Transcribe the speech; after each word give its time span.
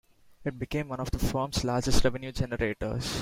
It 0.43 0.57
became 0.57 0.87
one 0.89 0.99
of 0.99 1.11
the 1.11 1.19
firm's 1.19 1.63
largest 1.63 2.03
revenue 2.03 2.31
generators. 2.31 3.07